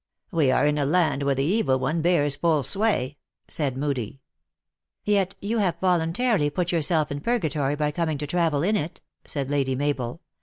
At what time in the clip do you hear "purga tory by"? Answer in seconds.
7.21-7.91